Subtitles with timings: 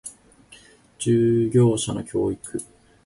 [0.97, 2.59] 従業者の教育